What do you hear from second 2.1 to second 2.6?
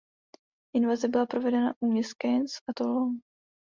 Cannes